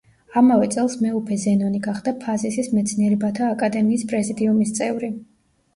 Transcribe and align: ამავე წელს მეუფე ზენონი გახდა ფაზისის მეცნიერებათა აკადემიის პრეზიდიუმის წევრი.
ამავე 0.39 0.69
წელს 0.75 0.95
მეუფე 1.01 1.37
ზენონი 1.43 1.81
გახდა 1.89 2.15
ფაზისის 2.25 2.73
მეცნიერებათა 2.79 3.53
აკადემიის 3.53 4.09
პრეზიდიუმის 4.15 4.75
წევრი. 4.81 5.15